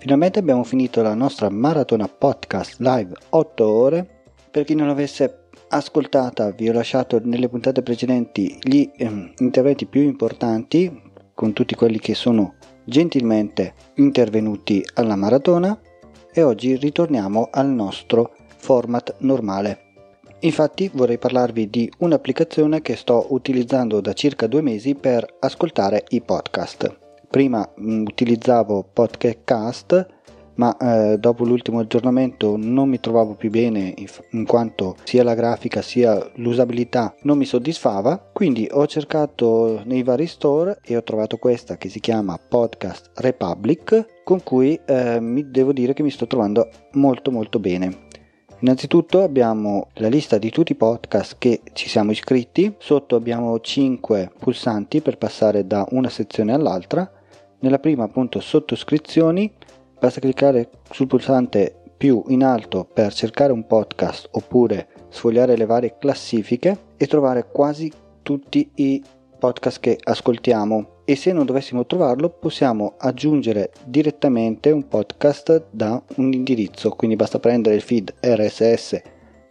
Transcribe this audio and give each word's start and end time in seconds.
Finalmente 0.00 0.38
abbiamo 0.38 0.64
finito 0.64 1.02
la 1.02 1.12
nostra 1.12 1.50
maratona 1.50 2.08
podcast 2.08 2.80
live 2.80 3.12
8 3.28 3.68
ore. 3.68 4.22
Per 4.50 4.64
chi 4.64 4.74
non 4.74 4.86
l'avesse 4.86 5.48
ascoltata, 5.68 6.52
vi 6.52 6.70
ho 6.70 6.72
lasciato 6.72 7.20
nelle 7.22 7.50
puntate 7.50 7.82
precedenti 7.82 8.58
gli 8.62 8.90
ehm, 8.96 9.34
interventi 9.40 9.84
più 9.84 10.00
importanti 10.00 11.02
con 11.34 11.52
tutti 11.52 11.74
quelli 11.74 11.98
che 11.98 12.14
sono 12.14 12.54
gentilmente 12.82 13.74
intervenuti 13.96 14.82
alla 14.94 15.16
maratona 15.16 15.78
e 16.32 16.42
oggi 16.42 16.76
ritorniamo 16.76 17.48
al 17.50 17.68
nostro 17.68 18.34
format 18.56 19.16
normale. 19.18 19.80
Infatti 20.40 20.90
vorrei 20.94 21.18
parlarvi 21.18 21.68
di 21.68 21.92
un'applicazione 21.98 22.80
che 22.80 22.96
sto 22.96 23.26
utilizzando 23.34 24.00
da 24.00 24.14
circa 24.14 24.46
due 24.46 24.62
mesi 24.62 24.94
per 24.94 25.36
ascoltare 25.40 26.04
i 26.08 26.22
podcast 26.22 26.99
prima 27.30 27.70
mh, 27.76 27.92
mm, 27.92 28.02
utilizzavo 28.02 28.88
Podcast 28.92 30.18
ma 30.56 30.76
eh, 30.76 31.16
dopo 31.18 31.44
l'ultimo 31.44 31.78
aggiornamento 31.78 32.56
non 32.58 32.88
mi 32.88 33.00
trovavo 33.00 33.34
più 33.34 33.48
bene 33.50 33.94
in 34.32 34.44
quanto 34.44 34.96
sia 35.04 35.22
la 35.22 35.34
grafica 35.34 35.80
sia 35.80 36.30
l'usabilità 36.34 37.14
non 37.22 37.38
mi 37.38 37.46
soddisfava 37.46 38.18
quindi 38.32 38.68
ho 38.70 38.86
cercato 38.86 39.80
nei 39.84 40.02
vari 40.02 40.26
store 40.26 40.78
e 40.82 40.96
ho 40.96 41.02
trovato 41.02 41.38
questa 41.38 41.78
che 41.78 41.88
si 41.88 42.00
chiama 42.00 42.38
Podcast 42.38 43.12
Republic 43.14 44.18
con 44.30 44.42
cui 44.42 44.78
eh, 44.86 45.18
mi 45.20 45.50
devo 45.50 45.72
dire 45.72 45.92
che 45.92 46.02
mi 46.02 46.10
sto 46.10 46.28
trovando 46.28 46.68
molto 46.92 47.32
molto 47.32 47.58
bene. 47.58 48.06
Innanzitutto 48.60 49.22
abbiamo 49.22 49.88
la 49.94 50.06
lista 50.06 50.38
di 50.38 50.50
tutti 50.50 50.70
i 50.70 50.76
podcast 50.76 51.34
che 51.38 51.62
ci 51.72 51.88
siamo 51.88 52.12
iscritti, 52.12 52.74
sotto 52.78 53.16
abbiamo 53.16 53.58
5 53.58 54.30
pulsanti 54.38 55.00
per 55.00 55.18
passare 55.18 55.66
da 55.66 55.84
una 55.90 56.10
sezione 56.10 56.52
all'altra 56.52 57.10
nella 57.60 57.78
prima 57.78 58.04
appunto 58.04 58.40
sottoscrizioni 58.40 59.52
basta 59.98 60.20
cliccare 60.20 60.70
sul 60.90 61.06
pulsante 61.06 61.74
più 61.96 62.22
in 62.28 62.42
alto 62.42 62.88
per 62.90 63.12
cercare 63.12 63.52
un 63.52 63.66
podcast 63.66 64.28
oppure 64.32 64.88
sfogliare 65.10 65.56
le 65.56 65.66
varie 65.66 65.96
classifiche 65.98 66.78
e 66.96 67.06
trovare 67.06 67.50
quasi 67.52 67.92
tutti 68.22 68.70
i 68.76 69.02
podcast 69.38 69.80
che 69.80 69.98
ascoltiamo. 70.02 70.98
E 71.04 71.16
se 71.16 71.32
non 71.32 71.44
dovessimo 71.44 71.84
trovarlo 71.86 72.30
possiamo 72.30 72.94
aggiungere 72.96 73.72
direttamente 73.84 74.70
un 74.70 74.86
podcast 74.86 75.66
da 75.70 76.00
un 76.16 76.32
indirizzo. 76.32 76.90
Quindi 76.90 77.16
basta 77.16 77.40
prendere 77.40 77.74
il 77.74 77.82
feed 77.82 78.14
RSS 78.20 79.02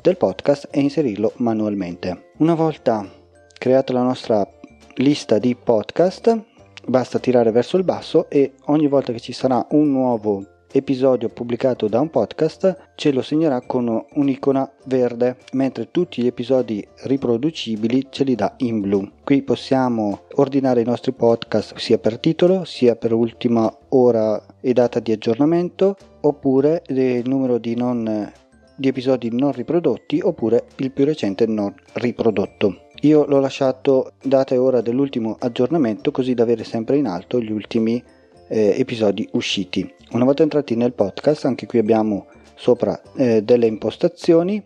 del 0.00 0.16
podcast 0.16 0.68
e 0.70 0.80
inserirlo 0.80 1.32
manualmente. 1.36 2.30
Una 2.38 2.54
volta 2.54 3.06
creata 3.58 3.92
la 3.92 4.02
nostra 4.02 4.48
lista 4.94 5.38
di 5.38 5.56
podcast 5.56 6.44
basta 6.88 7.18
tirare 7.18 7.50
verso 7.50 7.76
il 7.76 7.84
basso 7.84 8.28
e 8.30 8.54
ogni 8.66 8.88
volta 8.88 9.12
che 9.12 9.20
ci 9.20 9.32
sarà 9.32 9.66
un 9.70 9.90
nuovo 9.90 10.44
episodio 10.70 11.30
pubblicato 11.30 11.88
da 11.88 12.00
un 12.00 12.10
podcast 12.10 12.90
ce 12.94 13.10
lo 13.10 13.22
segnerà 13.22 13.62
con 13.62 14.04
un'icona 14.14 14.70
verde 14.84 15.36
mentre 15.52 15.90
tutti 15.90 16.22
gli 16.22 16.26
episodi 16.26 16.86
riproducibili 17.04 18.08
ce 18.10 18.24
li 18.24 18.34
dà 18.34 18.54
in 18.58 18.80
blu. 18.80 19.08
Qui 19.24 19.42
possiamo 19.42 20.24
ordinare 20.34 20.82
i 20.82 20.84
nostri 20.84 21.12
podcast 21.12 21.76
sia 21.76 21.98
per 21.98 22.18
titolo 22.18 22.64
sia 22.64 22.96
per 22.96 23.12
ultima 23.12 23.72
ora 23.90 24.42
e 24.60 24.72
data 24.72 25.00
di 25.00 25.12
aggiornamento 25.12 25.96
oppure 26.20 26.82
il 26.88 27.26
numero 27.26 27.58
di, 27.58 27.74
non, 27.74 28.30
di 28.76 28.88
episodi 28.88 29.30
non 29.32 29.52
riprodotti 29.52 30.20
oppure 30.22 30.66
il 30.76 30.90
più 30.90 31.04
recente 31.04 31.46
non 31.46 31.74
riprodotto 31.94 32.87
io 33.02 33.24
l'ho 33.26 33.38
lasciato 33.38 34.12
data 34.22 34.54
e 34.54 34.58
ora 34.58 34.80
dell'ultimo 34.80 35.36
aggiornamento 35.38 36.10
così 36.10 36.34
da 36.34 36.42
avere 36.42 36.64
sempre 36.64 36.96
in 36.96 37.06
alto 37.06 37.40
gli 37.40 37.52
ultimi 37.52 38.02
eh, 38.48 38.74
episodi 38.78 39.28
usciti. 39.32 39.92
Una 40.12 40.24
volta 40.24 40.42
entrati 40.42 40.74
nel 40.74 40.94
podcast, 40.94 41.44
anche 41.44 41.66
qui 41.66 41.78
abbiamo 41.78 42.26
sopra 42.54 43.00
eh, 43.16 43.42
delle 43.42 43.66
impostazioni, 43.66 44.64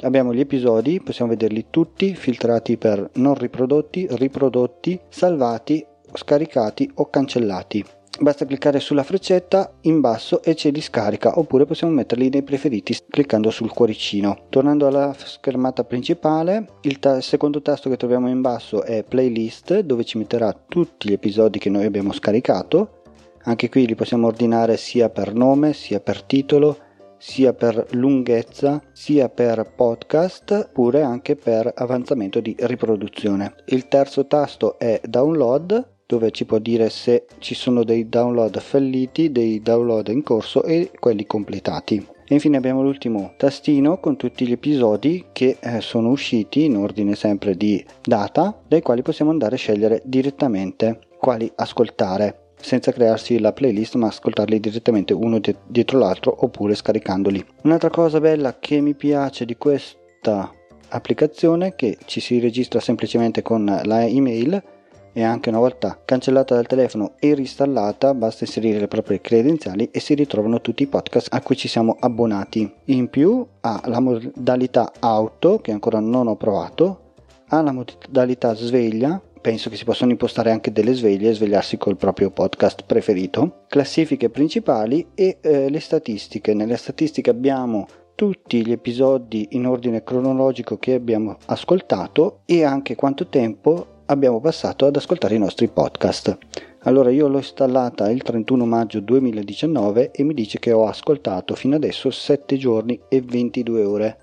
abbiamo 0.00 0.34
gli 0.34 0.40
episodi, 0.40 1.00
possiamo 1.00 1.30
vederli 1.30 1.66
tutti 1.70 2.14
filtrati 2.14 2.76
per 2.76 3.10
non 3.14 3.34
riprodotti, 3.34 4.06
riprodotti, 4.10 4.98
salvati, 5.08 5.84
scaricati 6.14 6.90
o 6.94 7.10
cancellati 7.10 7.84
basta 8.20 8.44
cliccare 8.44 8.80
sulla 8.80 9.02
freccetta 9.02 9.72
in 9.82 10.00
basso 10.00 10.42
e 10.42 10.54
ce 10.54 10.70
li 10.70 10.80
scarica 10.80 11.38
oppure 11.38 11.64
possiamo 11.64 11.92
metterli 11.92 12.28
nei 12.28 12.42
preferiti 12.42 12.96
cliccando 13.08 13.50
sul 13.50 13.70
cuoricino. 13.70 14.46
Tornando 14.48 14.86
alla 14.86 15.14
schermata 15.16 15.84
principale 15.84 16.66
il 16.82 16.98
ta- 16.98 17.20
secondo 17.20 17.62
tasto 17.62 17.88
che 17.88 17.96
troviamo 17.96 18.28
in 18.28 18.40
basso 18.40 18.82
è 18.82 19.04
playlist 19.04 19.80
dove 19.80 20.04
ci 20.04 20.18
metterà 20.18 20.52
tutti 20.52 21.08
gli 21.08 21.12
episodi 21.12 21.58
che 21.58 21.70
noi 21.70 21.84
abbiamo 21.84 22.12
scaricato. 22.12 23.02
Anche 23.44 23.68
qui 23.68 23.86
li 23.86 23.94
possiamo 23.94 24.26
ordinare 24.26 24.76
sia 24.76 25.08
per 25.08 25.34
nome 25.34 25.72
sia 25.72 26.00
per 26.00 26.22
titolo 26.22 26.78
sia 27.18 27.52
per 27.52 27.86
lunghezza 27.92 28.80
sia 28.92 29.28
per 29.28 29.72
podcast 29.74 30.66
oppure 30.68 31.02
anche 31.02 31.34
per 31.34 31.70
avanzamento 31.74 32.40
di 32.40 32.54
riproduzione. 32.58 33.54
Il 33.66 33.88
terzo 33.88 34.26
tasto 34.26 34.78
è 34.78 35.00
download 35.04 35.96
dove 36.08 36.30
ci 36.30 36.46
può 36.46 36.56
dire 36.56 36.88
se 36.88 37.26
ci 37.36 37.54
sono 37.54 37.84
dei 37.84 38.08
download 38.08 38.58
falliti, 38.60 39.30
dei 39.30 39.60
download 39.60 40.08
in 40.08 40.22
corso 40.22 40.64
e 40.64 40.90
quelli 40.98 41.26
completati. 41.26 41.96
E 42.26 42.34
infine 42.34 42.56
abbiamo 42.56 42.82
l'ultimo 42.82 43.34
tastino 43.36 44.00
con 44.00 44.16
tutti 44.16 44.46
gli 44.46 44.52
episodi 44.52 45.26
che 45.32 45.58
eh, 45.60 45.82
sono 45.82 46.08
usciti 46.08 46.64
in 46.64 46.78
ordine 46.78 47.14
sempre 47.14 47.58
di 47.58 47.84
data, 48.02 48.58
dai 48.66 48.80
quali 48.80 49.02
possiamo 49.02 49.30
andare 49.30 49.56
a 49.56 49.58
scegliere 49.58 50.00
direttamente 50.02 51.00
quali 51.18 51.50
ascoltare 51.56 52.52
senza 52.58 52.90
crearsi 52.90 53.38
la 53.38 53.52
playlist 53.52 53.96
ma 53.96 54.06
ascoltarli 54.06 54.58
direttamente 54.60 55.12
uno 55.12 55.38
dietro 55.66 55.98
l'altro 55.98 56.34
oppure 56.40 56.74
scaricandoli. 56.74 57.44
Un'altra 57.64 57.90
cosa 57.90 58.18
bella 58.18 58.58
che 58.58 58.80
mi 58.80 58.94
piace 58.94 59.44
di 59.44 59.58
questa 59.58 60.50
applicazione 60.88 61.66
è 61.66 61.74
che 61.74 61.98
ci 62.06 62.20
si 62.20 62.40
registra 62.40 62.80
semplicemente 62.80 63.42
con 63.42 63.64
la 63.84 64.06
email 64.06 64.62
e 65.18 65.24
anche 65.24 65.48
una 65.48 65.58
volta 65.58 66.00
cancellata 66.04 66.54
dal 66.54 66.68
telefono 66.68 67.14
e 67.18 67.34
reinstallata 67.34 68.14
basta 68.14 68.44
inserire 68.44 68.78
le 68.78 68.86
proprie 68.86 69.20
credenziali 69.20 69.90
e 69.90 69.98
si 69.98 70.14
ritrovano 70.14 70.60
tutti 70.60 70.84
i 70.84 70.86
podcast 70.86 71.26
a 71.32 71.42
cui 71.42 71.56
ci 71.56 71.66
siamo 71.66 71.96
abbonati. 71.98 72.72
In 72.84 73.10
più 73.10 73.44
ha 73.62 73.82
la 73.86 73.98
modalità 73.98 74.92
auto 75.00 75.58
che 75.58 75.72
ancora 75.72 75.98
non 75.98 76.28
ho 76.28 76.36
provato, 76.36 77.14
ha 77.48 77.60
la 77.62 77.72
modalità 77.72 78.54
sveglia 78.54 79.20
penso 79.40 79.70
che 79.70 79.76
si 79.76 79.84
possano 79.84 80.12
impostare 80.12 80.52
anche 80.52 80.70
delle 80.70 80.92
sveglie 80.92 81.30
e 81.30 81.34
svegliarsi 81.34 81.78
col 81.78 81.96
proprio 81.96 82.30
podcast 82.30 82.84
preferito, 82.84 83.64
classifiche 83.66 84.30
principali 84.30 85.08
e 85.14 85.38
eh, 85.40 85.68
le 85.68 85.80
statistiche. 85.80 86.54
Nelle 86.54 86.76
statistiche 86.76 87.30
abbiamo 87.30 87.88
tutti 88.14 88.64
gli 88.64 88.72
episodi 88.72 89.48
in 89.52 89.66
ordine 89.66 90.04
cronologico 90.04 90.76
che 90.76 90.94
abbiamo 90.94 91.38
ascoltato 91.46 92.40
e 92.44 92.62
anche 92.62 92.94
quanto 92.94 93.26
tempo 93.26 93.96
abbiamo 94.10 94.40
passato 94.40 94.86
ad 94.86 94.96
ascoltare 94.96 95.34
i 95.34 95.38
nostri 95.38 95.68
podcast. 95.68 96.36
Allora 96.82 97.10
io 97.10 97.28
l'ho 97.28 97.38
installata 97.38 98.10
il 98.10 98.22
31 98.22 98.64
maggio 98.64 99.00
2019 99.00 100.12
e 100.12 100.22
mi 100.22 100.34
dice 100.34 100.58
che 100.58 100.72
ho 100.72 100.86
ascoltato 100.86 101.54
fino 101.54 101.76
adesso 101.76 102.10
7 102.10 102.56
giorni 102.56 102.98
e 103.08 103.20
22 103.20 103.84
ore, 103.84 104.18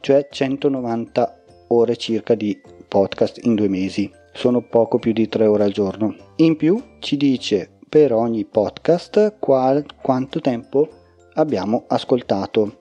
cioè 0.00 0.28
190 0.30 1.44
ore 1.68 1.96
circa 1.96 2.34
di 2.34 2.60
podcast 2.88 3.44
in 3.44 3.54
due 3.54 3.68
mesi. 3.68 4.10
Sono 4.32 4.62
poco 4.62 4.98
più 4.98 5.12
di 5.12 5.28
3 5.28 5.46
ore 5.46 5.64
al 5.64 5.72
giorno. 5.72 6.14
In 6.36 6.56
più 6.56 6.82
ci 6.98 7.16
dice 7.16 7.70
per 7.88 8.12
ogni 8.12 8.44
podcast 8.44 9.36
qual, 9.38 9.84
quanto 10.00 10.40
tempo 10.40 10.88
abbiamo 11.34 11.84
ascoltato. 11.88 12.78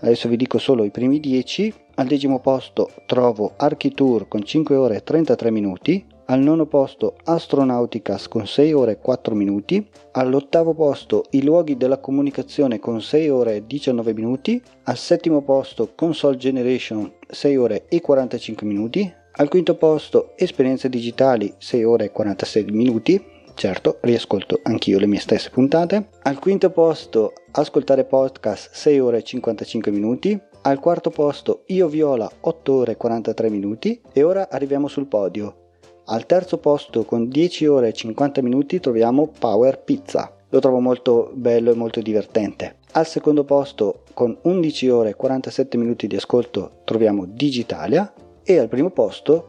Adesso 0.00 0.28
vi 0.28 0.36
dico 0.36 0.58
solo 0.58 0.82
i 0.82 0.90
primi 0.90 1.20
10 1.20 1.74
al 1.94 2.06
decimo 2.06 2.40
posto 2.40 2.90
trovo 3.06 3.52
Architour 3.56 4.26
con 4.26 4.42
5 4.42 4.74
ore 4.76 4.96
e 4.96 5.02
33 5.02 5.50
minuti. 5.50 6.04
Al 6.26 6.40
nono 6.40 6.66
posto 6.66 7.16
Astronauticas 7.24 8.28
con 8.28 8.46
6 8.46 8.72
ore 8.72 8.92
e 8.92 8.98
4 8.98 9.34
minuti. 9.34 9.86
All'ottavo 10.12 10.72
posto 10.72 11.24
I 11.30 11.42
luoghi 11.42 11.76
della 11.76 11.98
comunicazione 11.98 12.78
con 12.78 13.02
6 13.02 13.28
ore 13.28 13.56
e 13.56 13.66
19 13.66 14.14
minuti. 14.14 14.62
Al 14.84 14.96
settimo 14.96 15.42
posto 15.42 15.92
Console 15.94 16.36
Generation 16.36 17.12
6 17.28 17.56
ore 17.56 17.84
e 17.88 18.00
45 18.00 18.66
minuti. 18.66 19.12
Al 19.32 19.48
quinto 19.48 19.76
posto 19.76 20.32
Esperienze 20.36 20.88
digitali 20.88 21.52
6 21.58 21.84
ore 21.84 22.04
e 22.06 22.10
46 22.12 22.64
minuti. 22.70 23.22
certo 23.54 23.98
riascolto 24.00 24.60
anch'io 24.62 24.98
le 24.98 25.06
mie 25.06 25.20
stesse 25.20 25.50
puntate. 25.50 26.08
Al 26.22 26.38
quinto 26.38 26.70
posto 26.70 27.34
ascoltare 27.50 28.04
podcast 28.04 28.70
6 28.72 28.98
ore 29.00 29.18
e 29.18 29.22
55 29.22 29.90
minuti. 29.90 30.40
Al 30.64 30.78
quarto 30.78 31.10
posto 31.10 31.62
Io 31.66 31.88
Viola 31.88 32.30
8 32.38 32.72
ore 32.72 32.92
e 32.92 32.96
43 32.96 33.50
minuti 33.50 34.00
e 34.12 34.22
ora 34.22 34.48
arriviamo 34.48 34.86
sul 34.86 35.06
podio. 35.08 35.70
Al 36.04 36.24
terzo 36.24 36.58
posto 36.58 37.04
con 37.04 37.28
10 37.28 37.66
ore 37.66 37.88
e 37.88 37.92
50 37.92 38.42
minuti 38.42 38.78
troviamo 38.78 39.32
Power 39.36 39.80
Pizza. 39.82 40.32
Lo 40.50 40.60
trovo 40.60 40.78
molto 40.78 41.32
bello 41.34 41.72
e 41.72 41.74
molto 41.74 42.00
divertente. 42.00 42.76
Al 42.92 43.08
secondo 43.08 43.42
posto 43.42 44.04
con 44.14 44.38
11 44.40 44.88
ore 44.88 45.10
e 45.10 45.16
47 45.16 45.76
minuti 45.76 46.06
di 46.06 46.14
ascolto 46.14 46.82
troviamo 46.84 47.24
Digitalia 47.26 48.12
e 48.44 48.58
al 48.58 48.68
primo 48.68 48.90
posto 48.90 49.48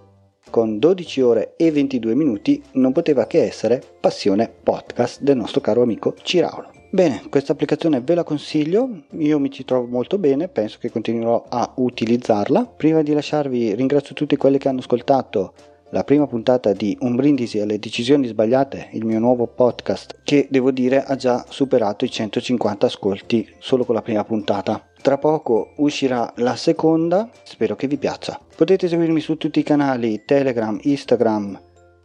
con 0.49 0.79
12 0.79 1.21
ore 1.21 1.53
e 1.57 1.71
22 1.71 2.15
minuti 2.15 2.59
non 2.71 2.91
poteva 2.91 3.27
che 3.27 3.43
essere 3.43 3.83
Passione 3.99 4.51
Podcast 4.63 5.21
del 5.21 5.37
nostro 5.37 5.61
caro 5.61 5.83
amico 5.83 6.15
Ciraulo. 6.23 6.72
Bene, 6.93 7.23
questa 7.27 7.53
applicazione 7.53 8.01
ve 8.01 8.13
la 8.13 8.23
consiglio, 8.23 9.05
io 9.13 9.39
mi 9.39 9.49
ci 9.49 9.65
trovo 9.65 9.87
molto 9.87 10.19
bene, 10.19 10.47
penso 10.47 10.77
che 10.79 10.91
continuerò 10.91 11.43
a 11.49 11.73
utilizzarla. 11.77 12.67
Prima 12.67 13.01
di 13.01 13.13
lasciarvi 13.13 13.73
ringrazio 13.73 14.13
tutti 14.13 14.37
quelli 14.37 14.59
che 14.59 14.69
hanno 14.69 14.77
ascoltato 14.77 15.53
la 15.89 16.03
prima 16.03 16.27
puntata 16.27 16.71
di 16.71 16.95
Un 16.99 17.15
brindisi 17.15 17.59
alle 17.59 17.79
decisioni 17.79 18.27
sbagliate, 18.27 18.89
il 18.91 19.05
mio 19.05 19.17
nuovo 19.17 19.47
podcast, 19.47 20.19
che 20.23 20.45
devo 20.51 20.69
dire 20.69 21.03
ha 21.03 21.15
già 21.15 21.43
superato 21.49 22.05
i 22.05 22.11
150 22.11 22.85
ascolti 22.85 23.49
solo 23.57 23.85
con 23.85 23.95
la 23.95 24.03
prima 24.03 24.23
puntata. 24.23 24.91
Tra 25.01 25.17
poco 25.17 25.73
uscirà 25.77 26.31
la 26.35 26.55
seconda, 26.55 27.27
spero 27.41 27.75
che 27.75 27.87
vi 27.87 27.97
piaccia. 27.97 28.39
Potete 28.55 28.87
seguirmi 28.87 29.19
su 29.19 29.35
tutti 29.37 29.57
i 29.57 29.63
canali 29.63 30.25
Telegram, 30.25 30.77
Instagram 30.79 31.59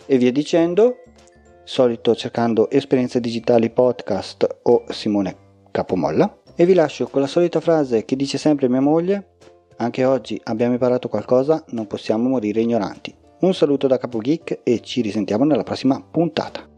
e 0.07 0.17
via 0.17 0.33
dicendo, 0.33 1.03
solito 1.69 2.15
cercando 2.15 2.71
Esperienze 2.71 3.21
Digitali 3.21 3.69
Podcast 3.69 4.61
o 4.63 4.85
Simone 4.89 5.37
Capomolla. 5.71 6.41
E 6.55 6.65
vi 6.65 6.73
lascio 6.73 7.09
con 7.09 7.21
la 7.21 7.27
solita 7.27 7.61
frase 7.61 8.07
che 8.07 8.17
dice 8.17 8.39
sempre 8.39 8.71
mia 8.71 8.81
moglie, 8.81 9.37
anche 9.77 10.07
oggi 10.07 10.41
abbiamo 10.45 10.73
imparato 10.73 11.09
qualcosa, 11.09 11.63
non 11.69 11.87
possiamo 11.87 12.27
morire 12.27 12.63
ignoranti. 12.63 13.15
Un 13.41 13.53
saluto 13.53 13.87
da 13.87 13.99
Capo 13.99 14.19
Geek 14.19 14.61
e 14.65 14.81
ci 14.81 15.03
risentiamo 15.03 15.45
nella 15.45 15.63
prossima 15.63 16.03
puntata. 16.03 16.78